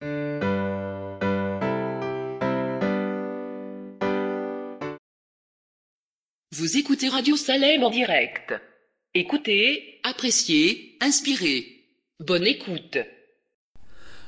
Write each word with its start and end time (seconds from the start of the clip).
Vous 0.00 0.06
écoutez 6.76 7.08
Radio 7.08 7.36
Salem 7.36 7.82
en 7.82 7.90
direct. 7.90 8.54
Écoutez, 9.14 9.98
appréciez, 10.04 10.96
inspirez. 11.00 11.66
Bonne 12.20 12.46
écoute. 12.46 12.98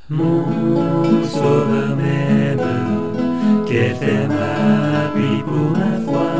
Mon 0.08 1.24
sauveur 1.24 1.96
m'aime, 1.96 3.64
qu'elle 3.68 3.94
fait 3.94 4.26
m'appuie 4.26 5.42
pour 5.44 5.70
ma 5.70 6.00
foi. 6.00 6.32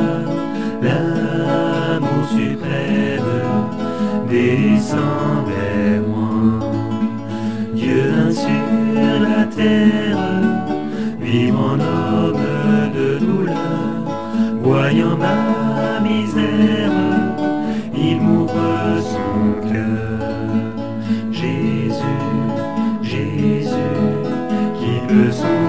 L'amour 0.82 2.28
suprême 2.30 3.68
descend 4.28 5.46
vers 5.46 6.02
moi. 6.02 6.19
Sur 8.40 9.20
la 9.20 9.44
terre, 9.44 10.18
vivre 11.20 11.60
en 11.60 11.78
homme 11.78 12.46
de 12.94 13.18
douleur, 13.18 14.02
voyant 14.62 15.16
ma 15.16 16.00
misère, 16.00 16.92
il 17.94 18.20
m'ouvre 18.20 18.98
son 19.12 19.68
cœur. 19.68 20.20
Jésus, 21.30 22.28
Jésus, 23.02 23.98
qui 24.78 24.92
peut 25.08 25.30
sonder 25.30 25.59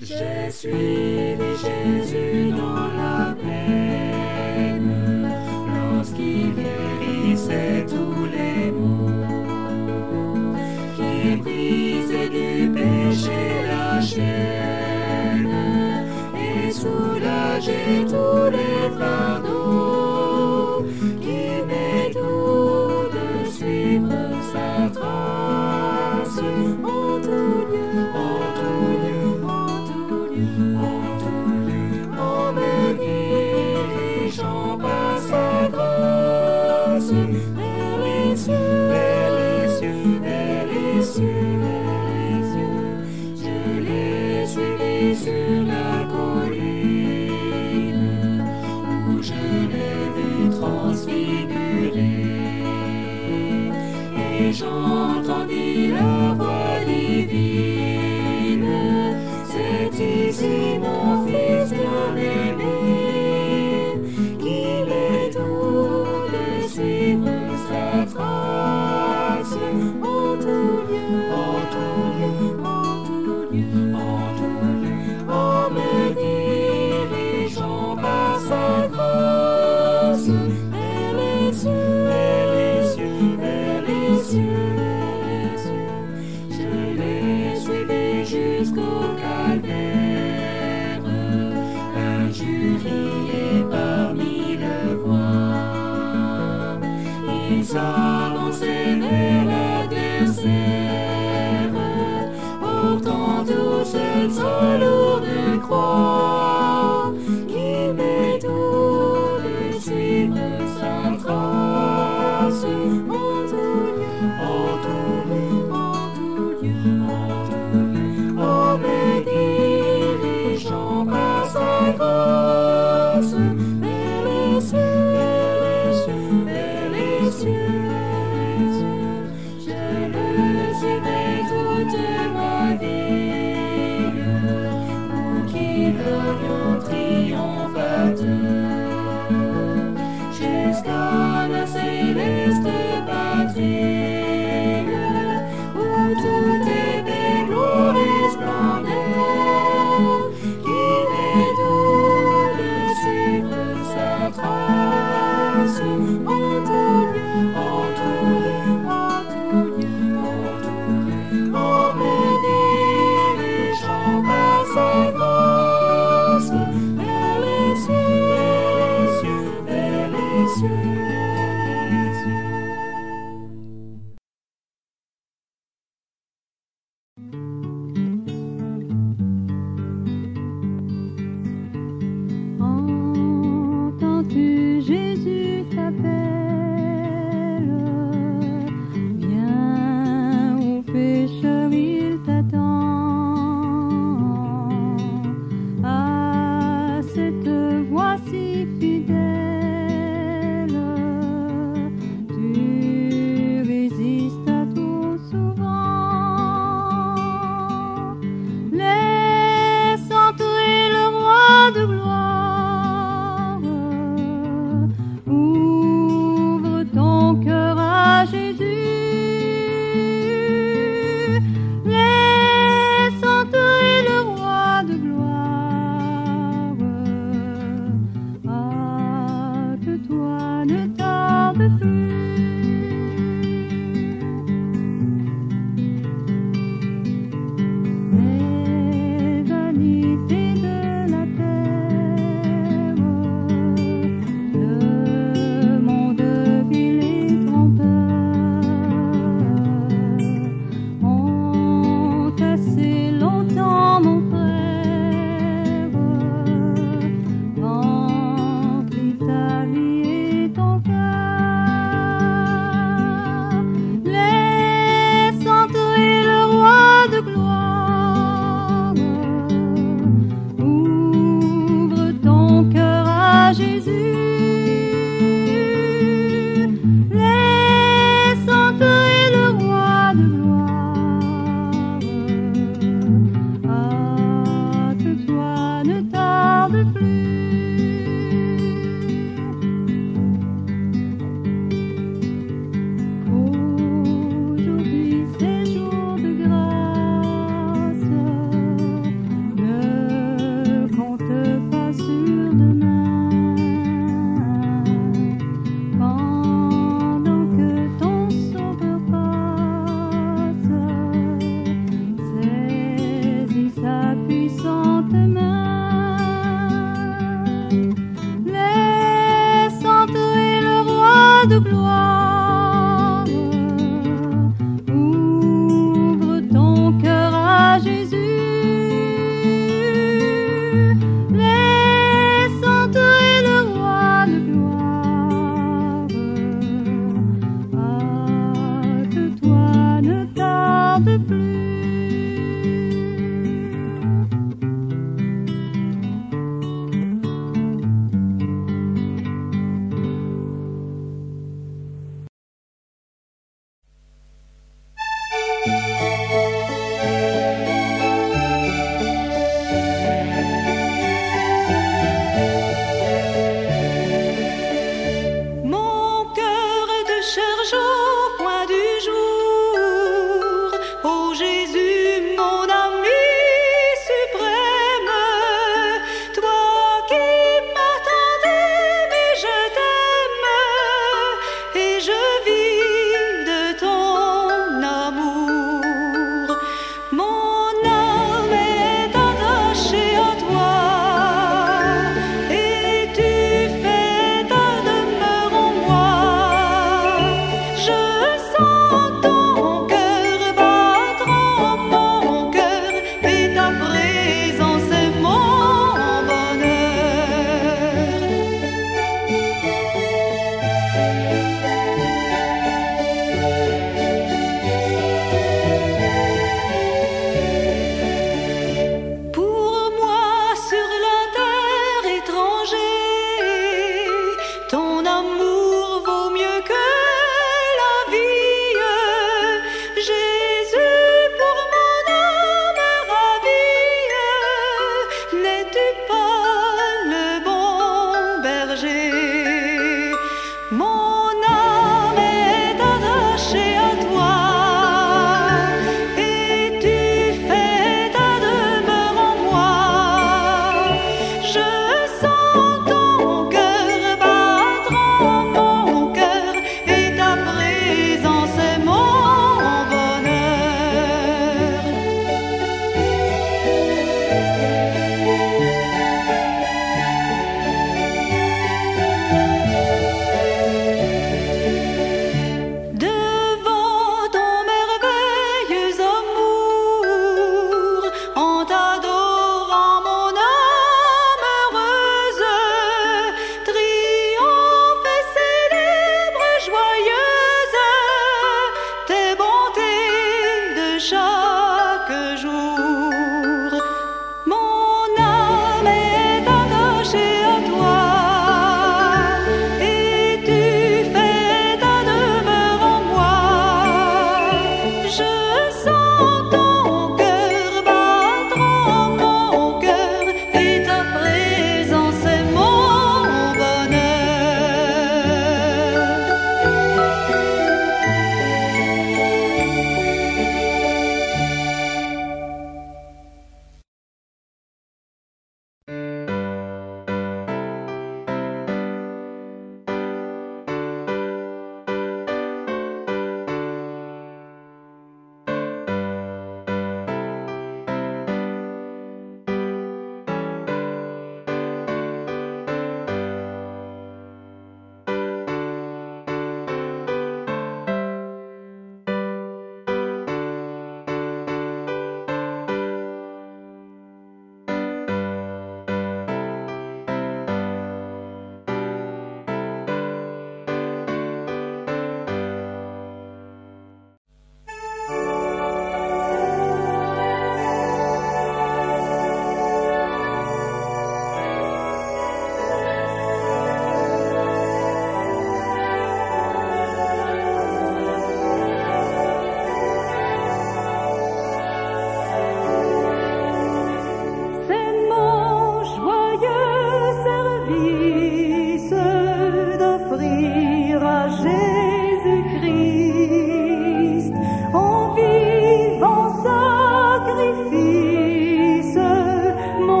J'ai 0.00 0.50
suivi 0.50 1.56
Jésus 1.56 2.50
dans 2.50 2.88
la 2.88 3.25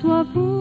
toi 0.00 0.24
pour 0.34 0.55